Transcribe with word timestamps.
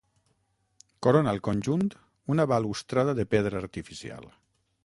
Corona 1.07 1.35
el 1.37 1.41
conjunt 1.49 1.85
una 2.37 2.49
balustrada 2.53 3.17
de 3.21 3.29
pedra 3.35 3.63
artificial. 3.69 4.31